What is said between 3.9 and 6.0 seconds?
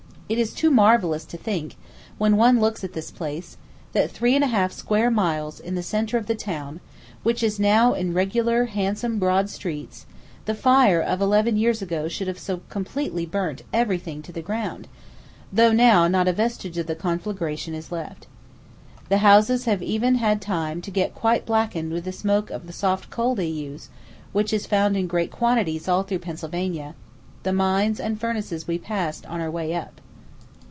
that three and a half square miles in the